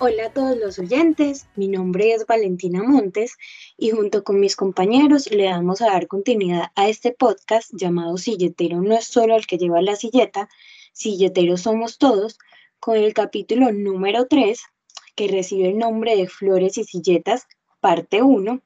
[0.00, 3.36] Hola a todos los oyentes, mi nombre es Valentina Montes
[3.76, 8.80] y junto con mis compañeros le damos a dar continuidad a este podcast llamado Silletero
[8.80, 10.48] no es solo el que lleva la silleta,
[10.92, 12.38] Silleteros somos todos,
[12.78, 14.62] con el capítulo número 3
[15.16, 17.48] que recibe el nombre de Flores y Silletas,
[17.80, 18.62] parte 1,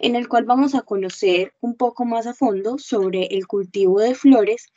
[0.00, 4.14] en el cual vamos a conocer un poco más a fondo sobre el cultivo de
[4.14, 4.72] flores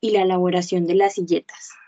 [0.00, 1.81] y la elaboración de las silletas.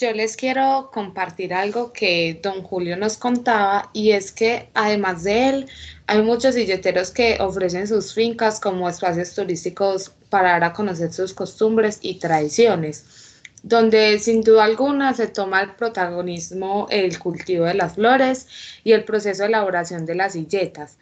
[0.00, 5.48] Yo les quiero compartir algo que don Julio nos contaba y es que además de
[5.48, 5.66] él
[6.06, 11.34] hay muchos silleteros que ofrecen sus fincas como espacios turísticos para dar a conocer sus
[11.34, 17.96] costumbres y tradiciones, donde sin duda alguna se toma el protagonismo el cultivo de las
[17.96, 18.46] flores
[18.84, 20.96] y el proceso de elaboración de las silletas.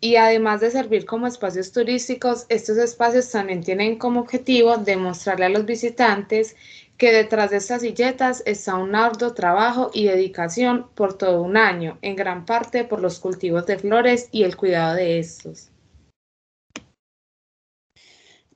[0.00, 5.48] Y además de servir como espacios turísticos, estos espacios también tienen como objetivo demostrarle a
[5.48, 6.54] los visitantes
[6.98, 11.98] que detrás de estas silletas está un arduo trabajo y dedicación por todo un año,
[12.02, 15.70] en gran parte por los cultivos de flores y el cuidado de estos.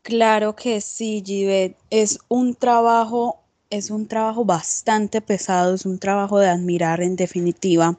[0.03, 1.77] Claro que sí, Givet.
[1.91, 3.40] Es un trabajo
[3.71, 7.97] es un trabajo bastante pesado, es un trabajo de admirar en definitiva.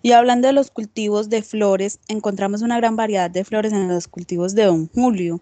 [0.00, 4.08] Y hablando de los cultivos de flores, encontramos una gran variedad de flores en los
[4.08, 5.40] cultivos de Don Julio,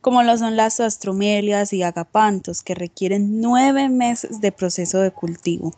[0.00, 5.74] como lo son las astromelias y agapantos, que requieren nueve meses de proceso de cultivo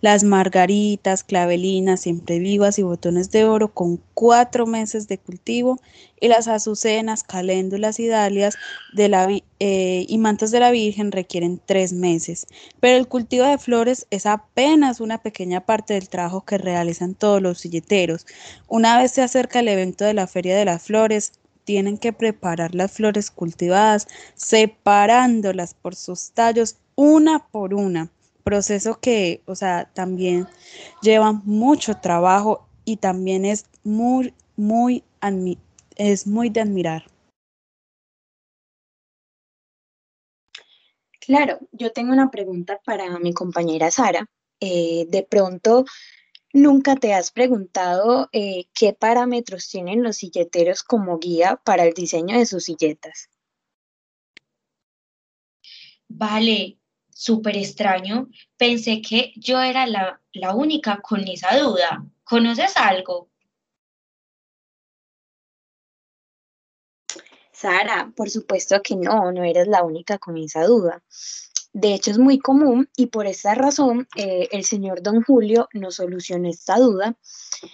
[0.00, 5.80] las margaritas, clavelinas, siempre vivas y botones de oro con cuatro meses de cultivo
[6.20, 8.56] y las azucenas, caléndulas y dalias
[8.94, 9.28] de la,
[9.60, 12.46] eh, y mantos de la Virgen requieren tres meses.
[12.80, 17.42] Pero el cultivo de flores es apenas una pequeña parte del trabajo que realizan todos
[17.42, 18.26] los silleteros.
[18.68, 21.32] Una vez se acerca el evento de la Feria de las Flores,
[21.64, 28.10] tienen que preparar las flores cultivadas, separándolas por sus tallos una por una
[28.46, 30.46] proceso que, o sea, también
[31.02, 35.02] lleva mucho trabajo y también es muy, muy,
[35.96, 37.06] es muy de admirar.
[41.18, 44.24] Claro, yo tengo una pregunta para mi compañera Sara.
[44.60, 45.84] Eh, de pronto,
[46.52, 52.38] ¿nunca te has preguntado eh, qué parámetros tienen los silleteros como guía para el diseño
[52.38, 53.28] de sus silletas?
[56.06, 56.78] Vale,
[57.16, 58.28] súper extraño.
[58.58, 62.04] Pensé que yo era la, la única con esa duda.
[62.24, 63.30] ¿Conoces algo?
[67.52, 71.02] Sara, por supuesto que no, no eres la única con esa duda.
[71.78, 75.96] De hecho, es muy común y por esta razón eh, el señor Don Julio nos
[75.96, 77.18] solucionó esta duda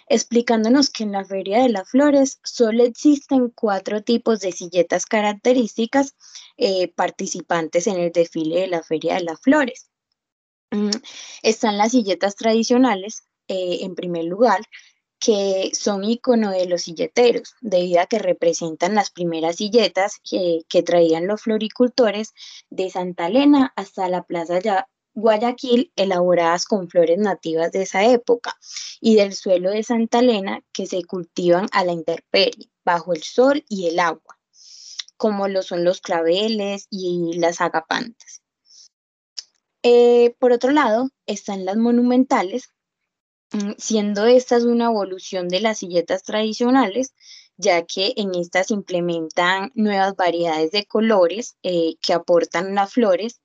[0.09, 6.17] explicándonos que en la Feria de las Flores solo existen cuatro tipos de silletas características
[6.57, 9.89] eh, participantes en el desfile de la Feria de las Flores.
[10.73, 10.91] Mm,
[11.45, 14.63] están las silletas tradicionales, eh, en primer lugar,
[15.23, 21.29] que son icono de los silleteros, debido a que representan las primeras silletas que, traían
[21.29, 22.35] los floricultores
[22.71, 24.59] de Santa Elena hasta la Plaza
[25.15, 28.59] Guayaquil, elaboradas con flores nativas de esa época,
[29.01, 33.65] y del suelo de Santa Elena que se cultivan a la intemperie, bajo el sol
[33.69, 34.41] y el agua,
[35.17, 38.43] como lo son los claveles y las agapantas.
[39.85, 42.72] Eh, por otro lado, están las monumentales,
[43.79, 47.15] siendo estas una evolución de las silletas tradicionales,
[47.57, 53.41] ya que en estas implementan nuevas variedades de colores eh, que aportan las flores,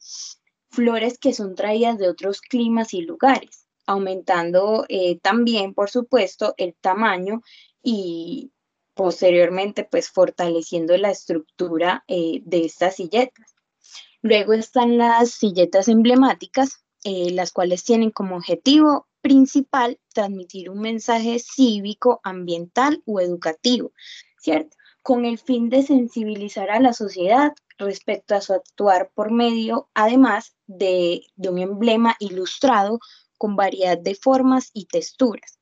[0.69, 6.75] flores que son traídas de otros climas y lugares, aumentando eh, también, por supuesto, el
[6.79, 7.41] tamaño
[7.83, 8.51] y
[8.93, 13.55] posteriormente, pues, fortaleciendo la estructura eh, de estas silletas.
[14.21, 16.83] Luego están las silletas emblemáticas,
[17.31, 23.91] las cuales tienen como objetivo principal transmitir un mensaje cívico, ambiental o educativo,
[24.39, 24.75] ¿cierto?
[25.01, 30.55] Con el fin de sensibilizar a la sociedad respecto a su actuar por medio, además
[30.65, 32.99] de, de un emblema ilustrado
[33.37, 35.59] con variedad de formas y texturas.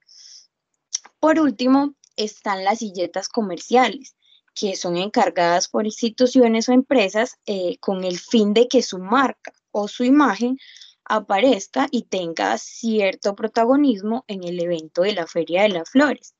[1.19, 4.15] Por último, están las silletas comerciales,
[4.53, 9.53] que son encargadas por instituciones o empresas eh, con el fin de que su marca
[9.71, 10.57] o su imagen
[11.05, 16.33] aparezca y tenga cierto protagonismo en el evento de la Feria de las Flores.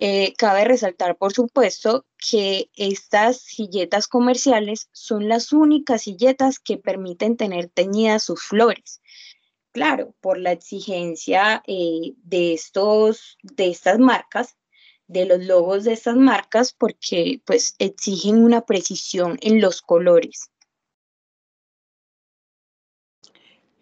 [0.00, 7.36] Eh, cabe resaltar, por supuesto, que estas silletas comerciales son las únicas silletas que permiten
[7.36, 9.00] tener teñidas sus flores.
[9.72, 14.56] Claro, por la exigencia eh, de, estos, de estas marcas,
[15.08, 20.50] de los logos de estas marcas, porque pues exigen una precisión en los colores.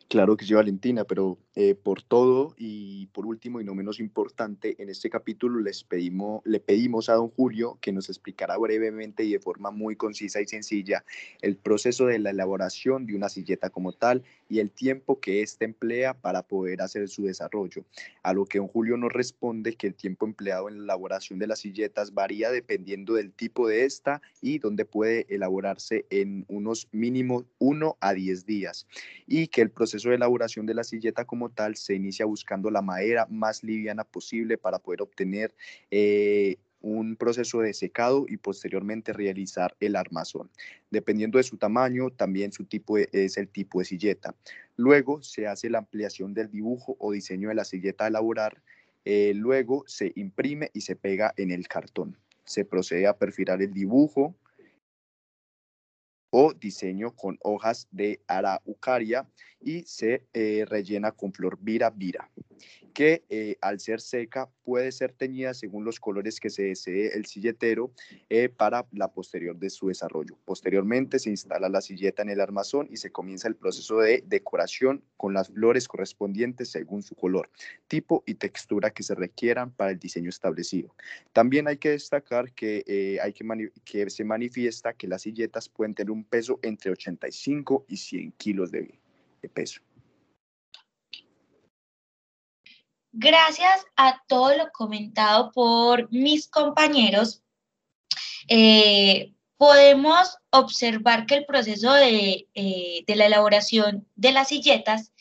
[0.09, 4.77] Claro que sí, Valentina, pero eh, por todo y por último y no menos importante,
[4.81, 9.33] en este capítulo les pedimos, le pedimos a don Julio que nos explicara brevemente y
[9.33, 11.05] de forma muy concisa y sencilla
[11.43, 15.65] el proceso de la elaboración de una silleta como tal y el tiempo que éste
[15.65, 17.85] emplea para poder hacer su desarrollo.
[18.23, 21.49] A lo que don Julio nos responde que el tiempo empleado en la elaboración de
[21.49, 27.45] las silletas varía dependiendo del tipo de esta y donde puede elaborarse en unos mínimos
[27.59, 28.87] 1 a 10 días
[29.27, 32.71] y que el proceso proceso de elaboración de la silleta como tal se inicia buscando
[32.71, 35.55] la madera más liviana posible para poder obtener
[35.91, 40.51] eh, un proceso de secado y posteriormente realizar el armazón.
[40.91, 44.35] Dependiendo de su tamaño, también su tipo es el tipo de silleta.
[44.77, 48.63] Luego se hace la ampliación del dibujo o diseño de la silleta a elaborar.
[49.07, 52.19] Eh, luego se imprime y se pega en el cartón.
[52.45, 54.37] Se procede a perfilar el dibujo,
[56.39, 59.27] o diseño con hojas de araucaria
[59.67, 62.31] y se eh, rellena con flor vira vira
[62.95, 67.27] que eh, al ser seca puede ser teñida según los colores que se desee el
[67.27, 67.91] silletero
[68.31, 70.39] eh, para la posterior de su desarrollo.
[70.47, 75.05] Posteriormente se instala la silleta en el armazón y se comienza el proceso de decoración
[75.19, 77.51] con las flores correspondientes según su color,
[77.87, 80.95] tipo y textura que se requieran para el diseño establecido.
[81.35, 86.11] También hay que destacar que, hay que, que se manifiesta que las silletas pueden tener
[86.11, 88.89] un peso entre 85 y 100 kilos de
[89.49, 89.81] peso.
[93.13, 97.43] Gracias a todo lo comentado por mis compañeros,
[98.49, 105.13] eh, podemos observar que el proceso eh, de, la elaboración de las silletas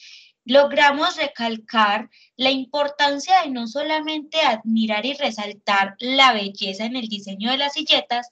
[0.44, 7.50] logramos recalcar la importancia de no solamente admirar y resaltar la belleza en el diseño
[7.50, 8.30] de las silletas,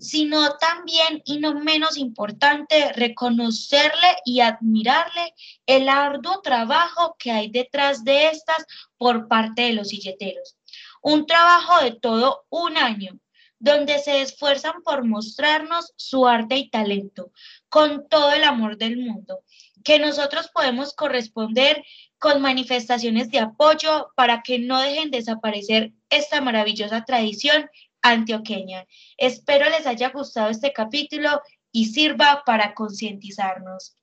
[0.00, 5.34] sino también, y no menos importante, reconocerle y admirarle
[5.66, 8.64] el arduo trabajo que hay detrás de estas
[8.96, 10.56] por parte de los silleteros.
[11.02, 13.18] Un trabajo de todo un año,
[13.58, 17.30] donde se esfuerzan por mostrarnos su arte y talento
[17.68, 19.40] con todo el amor del mundo,
[19.84, 21.84] que nosotros podemos corresponder
[22.18, 27.70] con manifestaciones de apoyo para que no dejen desaparecer esta maravillosa tradición
[28.02, 28.86] antioqueña.
[29.16, 31.40] Espero les haya gustado este capítulo
[31.72, 33.96] y sirva para concientizarnos.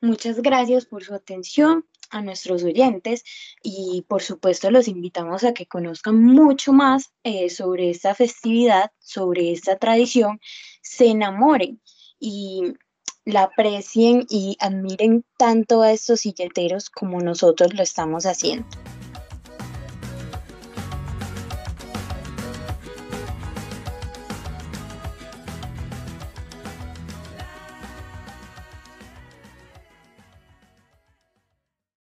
[0.00, 3.22] Muchas gracias por su atención a nuestros oyentes
[3.62, 9.52] y por supuesto los invitamos a que conozcan mucho más eh, sobre esta festividad, sobre
[9.52, 10.40] esta tradición,
[10.82, 11.80] se enamoren
[12.18, 12.74] y
[13.24, 18.66] la aprecien y admiren tanto a estos silleteros como nosotros lo estamos haciendo.